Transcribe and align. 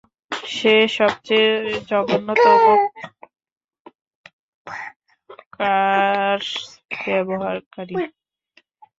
সে 0.49 0.75
সবচেয়ে 0.97 1.51
জঘন্যতম 1.89 2.61
কার্স 5.55 6.49
ব্যবহারকারী। 7.01 7.95